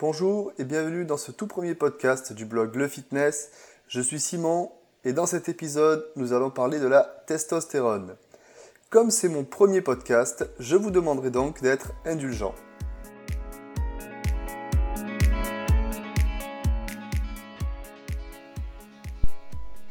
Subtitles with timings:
[0.00, 3.50] Bonjour et bienvenue dans ce tout premier podcast du blog Le Fitness.
[3.88, 4.70] Je suis Simon
[5.04, 8.14] et dans cet épisode, nous allons parler de la testostérone.
[8.90, 12.54] Comme c'est mon premier podcast, je vous demanderai donc d'être indulgent.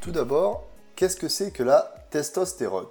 [0.00, 0.66] Tout d'abord,
[0.96, 2.88] qu'est-ce que c'est que la testostérone?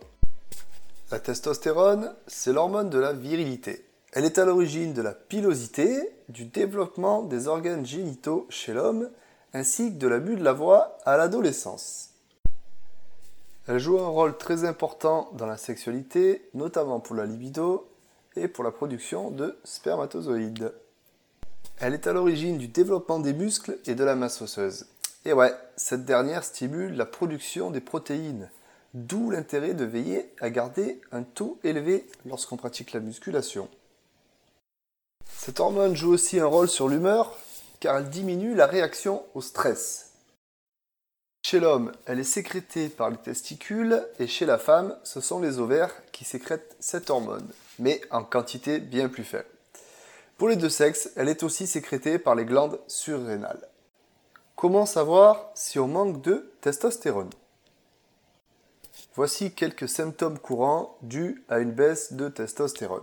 [1.12, 3.91] La testostérone, c'est l'hormone de la virilité.
[4.14, 9.10] Elle est à l'origine de la pilosité, du développement des organes génitaux chez l'homme,
[9.54, 12.10] ainsi que de l'abus de la voix à l'adolescence.
[13.68, 17.87] Elle joue un rôle très important dans la sexualité, notamment pour la libido
[18.36, 20.73] et pour la production de spermatozoïdes.
[21.79, 24.87] Elle est à l'origine du développement des muscles et de la masse osseuse.
[25.23, 28.50] Et ouais, cette dernière stimule la production des protéines,
[28.93, 33.70] d'où l'intérêt de veiller à garder un taux élevé lorsqu'on pratique la musculation.
[35.44, 37.36] Cette hormone joue aussi un rôle sur l'humeur
[37.80, 40.11] car elle diminue la réaction au stress.
[41.44, 45.58] Chez l'homme, elle est sécrétée par les testicules et chez la femme, ce sont les
[45.58, 49.50] ovaires qui sécrètent cette hormone, mais en quantité bien plus faible.
[50.38, 53.67] Pour les deux sexes, elle est aussi sécrétée par les glandes surrénales.
[54.55, 57.31] Comment savoir si on manque de testostérone?
[59.16, 63.02] Voici quelques symptômes courants dus à une baisse de testostérone.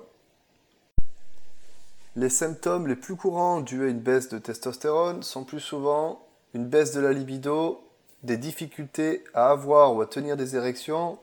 [2.17, 6.67] Les symptômes les plus courants dus à une baisse de testostérone sont plus souvent une
[6.67, 7.85] baisse de la libido,
[8.23, 11.19] des difficultés à avoir ou à tenir des érections,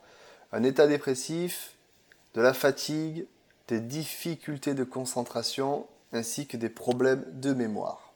[0.52, 1.76] un état dépressif,
[2.36, 3.28] de la fatigue,
[3.68, 8.14] des difficultés de concentration ainsi que des problèmes de mémoire.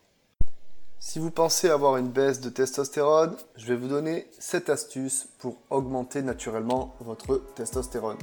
[1.00, 5.58] Si vous pensez avoir une baisse de testostérone, je vais vous donner cette astuce pour
[5.70, 8.17] augmenter naturellement votre testostérone.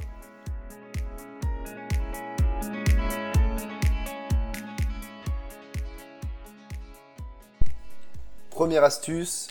[8.57, 9.49] Première astuce,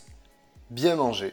[0.70, 1.32] bien manger.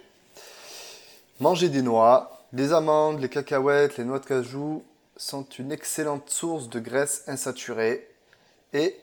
[1.39, 4.83] Manger des noix, des amandes, les cacahuètes, les noix de cajou
[5.17, 8.07] sont une excellente source de graisse insaturée
[8.73, 8.95] et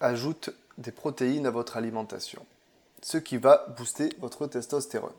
[0.00, 2.44] ajoutent des protéines à votre alimentation,
[3.00, 5.14] ce qui va booster votre testostérone.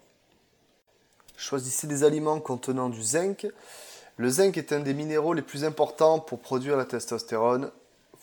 [1.38, 3.48] Choisissez des aliments contenant du zinc.
[4.18, 7.72] Le zinc est un des minéraux les plus importants pour produire la testostérone.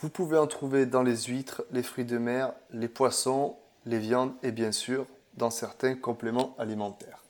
[0.03, 3.57] Vous pouvez en trouver dans les huîtres, les fruits de mer, les poissons,
[3.87, 7.23] les viandes et bien sûr dans certains compléments alimentaires.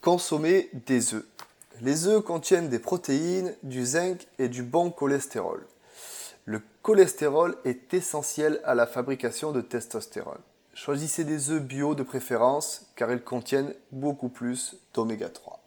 [0.00, 1.26] Consommez des œufs.
[1.80, 5.66] Les œufs contiennent des protéines, du zinc et du bon cholestérol.
[6.44, 10.40] Le cholestérol est essentiel à la fabrication de testostérone.
[10.74, 15.60] Choisissez des œufs bio de préférence car ils contiennent beaucoup plus d'oméga 3.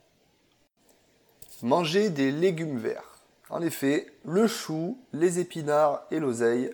[1.64, 3.18] Mangez des légumes verts.
[3.50, 6.72] En effet, le chou, les épinards et l'oseille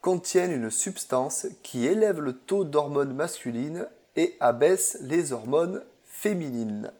[0.00, 3.86] contiennent une substance qui élève le taux d'hormones masculines
[4.16, 6.92] et abaisse les hormones féminines.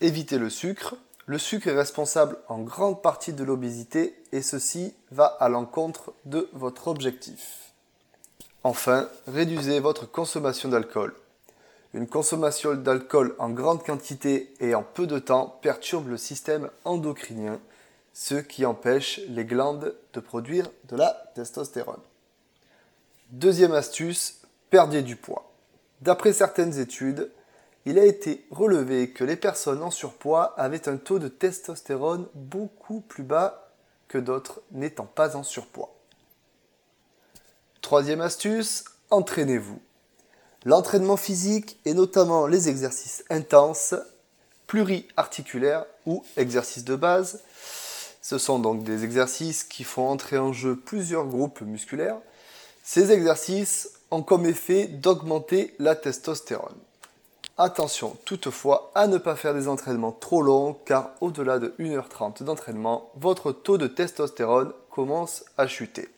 [0.00, 0.96] Évitez le sucre.
[1.26, 6.48] Le sucre est responsable en grande partie de l'obésité et ceci va à l'encontre de
[6.52, 7.72] votre objectif.
[8.62, 11.14] Enfin, réduisez votre consommation d'alcool.
[11.94, 17.60] Une consommation d'alcool en grande quantité et en peu de temps perturbe le système endocrinien
[18.14, 22.00] ce qui empêche les glandes de produire de la testostérone.
[23.30, 25.52] Deuxième astuce, perdez du poids.
[26.00, 27.30] D'après certaines études,
[27.86, 33.00] il a été relevé que les personnes en surpoids avaient un taux de testostérone beaucoup
[33.00, 33.72] plus bas
[34.06, 35.92] que d'autres n'étant pas en surpoids.
[37.82, 39.80] Troisième astuce, entraînez-vous.
[40.64, 43.94] L'entraînement physique et notamment les exercices intenses,
[44.68, 47.42] pluriarticulaires ou exercices de base
[48.24, 52.16] ce sont donc des exercices qui font entrer en jeu plusieurs groupes musculaires.
[52.82, 56.74] Ces exercices ont comme effet d'augmenter la testostérone.
[57.58, 63.10] Attention toutefois à ne pas faire des entraînements trop longs car au-delà de 1h30 d'entraînement,
[63.14, 66.08] votre taux de testostérone commence à chuter.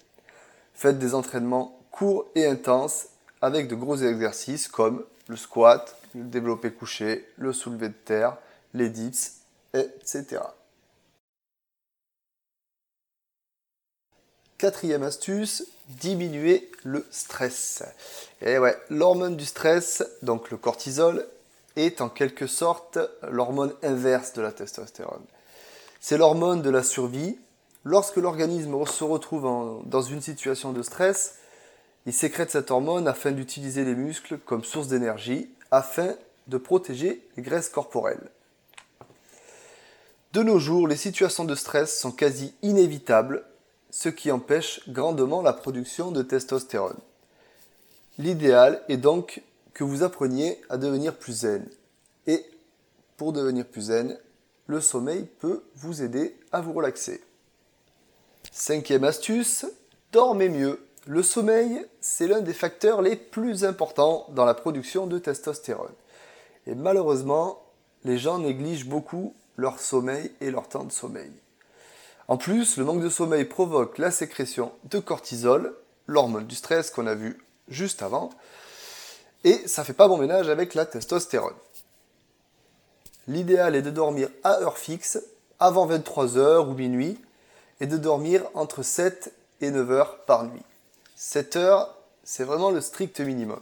[0.75, 3.07] Faites des entraînements courts et intenses
[3.43, 8.37] avec de gros exercices comme le squat, le développé couché, le soulevé de terre,
[8.75, 9.41] les dips,
[9.75, 10.43] etc.
[14.59, 17.83] Quatrième astuce, diminuer le stress.
[18.41, 21.27] Ouais, l'hormone du stress, donc le cortisol,
[21.77, 22.99] est en quelque sorte
[23.29, 25.25] l'hormone inverse de la testostérone.
[26.01, 27.39] C'est l'hormone de la survie.
[27.85, 31.35] Lorsque l'organisme se retrouve dans une situation de stress,
[32.07, 36.15] il sécrète cette hormone afin d'utiliser les muscles comme source d'énergie, afin
[36.47, 38.31] de protéger les graisses corporelles.
[40.33, 43.45] De nos jours, les situations de stress sont quasi inévitables
[43.97, 46.99] ce qui empêche grandement la production de testostérone.
[48.19, 51.67] L'idéal est donc que vous appreniez à devenir plus zen.
[52.27, 52.45] Et
[53.17, 54.19] pour devenir plus zen,
[54.67, 57.25] le sommeil peut vous aider à vous relaxer.
[58.53, 59.65] Cinquième astuce,
[60.13, 60.79] dormez mieux.
[61.07, 65.95] Le sommeil, c'est l'un des facteurs les plus importants dans la production de testostérone.
[66.67, 67.63] Et malheureusement,
[68.05, 71.33] les gens négligent beaucoup leur sommeil et leur temps de sommeil.
[72.29, 75.77] En plus, le manque de sommeil provoque la sécrétion de cortisol,
[76.07, 77.39] l'hormone du stress qu'on a vu
[77.69, 78.31] juste avant,
[79.45, 81.55] et ça fait pas bon ménage avec la testostérone.
[83.29, 85.19] L'idéal est de dormir à heure fixe,
[85.61, 87.19] avant 23h ou minuit,
[87.81, 90.63] et de dormir entre 7 et 9 heures par nuit.
[91.15, 91.95] 7 heures,
[92.25, 93.61] c'est vraiment le strict minimum.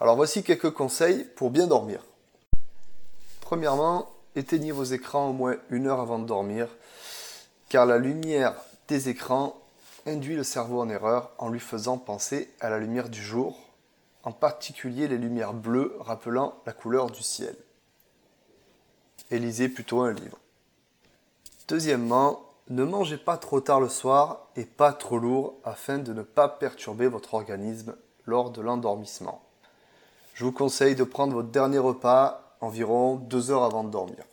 [0.00, 2.00] Alors voici quelques conseils pour bien dormir.
[3.40, 6.68] Premièrement, éteignez vos écrans au moins une heure avant de dormir,
[7.72, 8.54] car la lumière
[8.86, 9.56] des écrans
[10.04, 13.58] induit le cerveau en erreur en lui faisant penser à la lumière du jour,
[14.24, 17.56] en particulier les lumières bleues rappelant la couleur du ciel.
[19.30, 20.36] Et lisez plutôt un livre.
[21.66, 26.22] Deuxièmement, ne mangez pas trop tard le soir et pas trop lourd afin de ne
[26.22, 27.96] pas perturber votre organisme
[28.26, 29.40] lors de l'endormissement.
[30.34, 34.24] Je vous conseille de prendre votre dernier repas environ deux heures avant de dormir.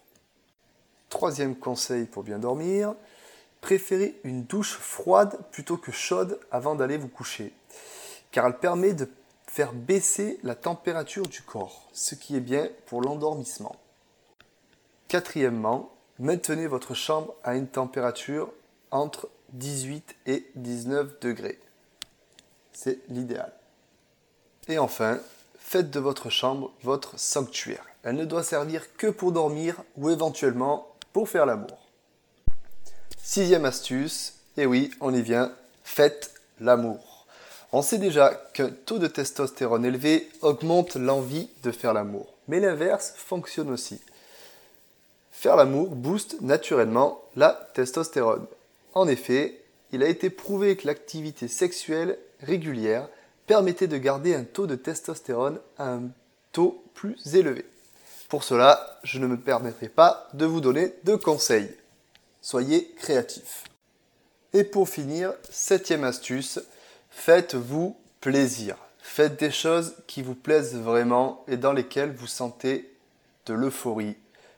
[1.08, 2.96] Troisième conseil pour bien dormir,
[3.62, 7.54] préférez une douche froide plutôt que chaude avant d'aller vous coucher,
[8.32, 9.10] car elle permet de
[9.48, 13.76] faire baisser la température du corps, ce qui est bien pour l'endormissement.
[15.08, 15.92] Quatrièmement,
[16.22, 18.52] Maintenez votre chambre à une température
[18.92, 21.58] entre 18 et 19 degrés.
[22.74, 23.54] C'est l'idéal.
[24.68, 25.20] Et enfin,
[25.58, 27.86] faites de votre chambre votre sanctuaire.
[28.04, 31.89] Elle ne doit servir que pour dormir ou éventuellement pour faire l'amour.
[33.32, 35.52] Sixième astuce, et oui, on y vient,
[35.84, 37.28] faites l'amour.
[37.72, 42.34] On sait déjà qu'un taux de testostérone élevé augmente l'envie de faire l'amour.
[42.48, 44.02] Mais l'inverse fonctionne aussi.
[45.32, 48.48] Faire l'amour booste naturellement la testostérone.
[48.96, 49.62] En effet,
[49.92, 53.08] il a été prouvé que l'activité sexuelle régulière
[53.46, 56.10] permettait de garder un taux de testostérone à un
[56.52, 57.64] taux plus élevé.
[58.28, 61.70] Pour cela, je ne me permettrai pas de vous donner de conseils.
[62.42, 63.66] Soyez créatifs.
[64.54, 66.60] Et pour finir, septième astuce,
[67.10, 68.78] faites-vous plaisir.
[69.00, 72.94] Faites des choses qui vous plaisent vraiment et dans lesquelles vous sentez
[73.46, 74.16] de l'euphorie,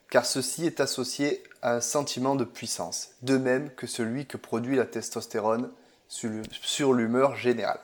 [0.10, 4.76] car ceci est associé à un sentiment de puissance, de même que celui que produit
[4.76, 5.70] la testostérone
[6.08, 7.80] sur l'humeur générale.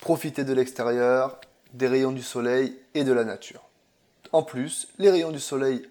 [0.00, 1.40] Profitez de l'extérieur,
[1.74, 3.62] des rayons du soleil et de la nature.
[4.32, 5.86] En plus, les rayons du soleil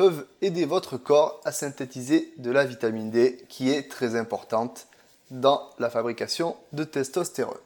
[0.00, 4.86] peuvent aider votre corps à synthétiser de la vitamine D qui est très importante
[5.30, 7.60] dans la fabrication de testostérone.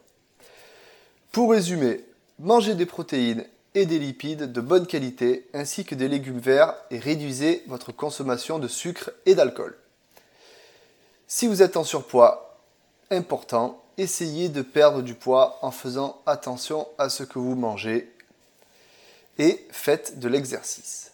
[1.31, 2.04] Pour résumer,
[2.40, 3.46] mangez des protéines
[3.76, 8.58] et des lipides de bonne qualité ainsi que des légumes verts et réduisez votre consommation
[8.58, 9.78] de sucre et d'alcool.
[11.28, 12.58] Si vous êtes en surpoids
[13.12, 18.12] important, essayez de perdre du poids en faisant attention à ce que vous mangez
[19.38, 21.13] et faites de l'exercice.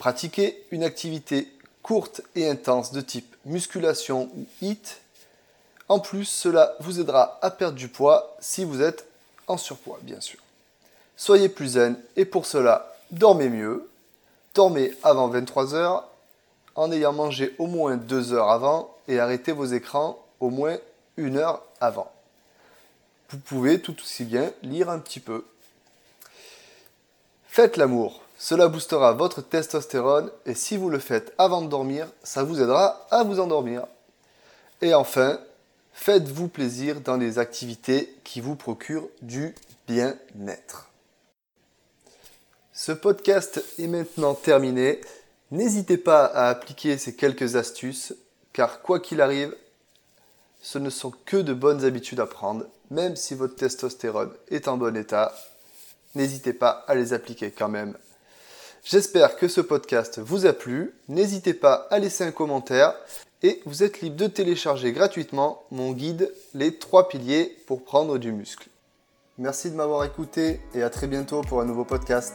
[0.00, 1.46] Pratiquez une activité
[1.82, 4.96] courte et intense de type musculation ou HIIT.
[5.88, 9.04] En plus, cela vous aidera à perdre du poids si vous êtes
[9.46, 10.38] en surpoids, bien sûr.
[11.18, 13.90] Soyez plus zen et pour cela, dormez mieux.
[14.54, 16.02] Dormez avant 23h
[16.76, 20.78] en ayant mangé au moins 2 heures avant et arrêtez vos écrans au moins
[21.18, 22.10] une heure avant.
[23.28, 25.44] Vous pouvez tout aussi bien lire un petit peu.
[27.48, 28.22] Faites l'amour.
[28.42, 33.06] Cela boostera votre testostérone et si vous le faites avant de dormir, ça vous aidera
[33.10, 33.86] à vous endormir.
[34.80, 35.38] Et enfin,
[35.92, 39.54] faites-vous plaisir dans les activités qui vous procurent du
[39.86, 40.88] bien-être.
[42.72, 45.02] Ce podcast est maintenant terminé.
[45.50, 48.14] N'hésitez pas à appliquer ces quelques astuces,
[48.54, 49.54] car quoi qu'il arrive,
[50.62, 54.78] ce ne sont que de bonnes habitudes à prendre, même si votre testostérone est en
[54.78, 55.34] bon état.
[56.14, 57.98] N'hésitez pas à les appliquer quand même.
[58.82, 60.94] J'espère que ce podcast vous a plu.
[61.08, 62.94] N'hésitez pas à laisser un commentaire
[63.42, 68.32] et vous êtes libre de télécharger gratuitement mon guide Les trois piliers pour prendre du
[68.32, 68.68] muscle.
[69.38, 72.34] Merci de m'avoir écouté et à très bientôt pour un nouveau podcast.